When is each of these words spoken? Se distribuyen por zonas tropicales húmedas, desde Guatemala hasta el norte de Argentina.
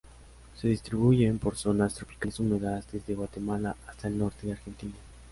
Se 0.55 0.67
distribuyen 0.67 1.37
por 1.37 1.55
zonas 1.57 1.93
tropicales 1.93 2.39
húmedas, 2.39 2.91
desde 2.91 3.13
Guatemala 3.13 3.75
hasta 3.87 4.07
el 4.07 4.17
norte 4.17 4.47
de 4.47 4.53
Argentina. 4.53 4.95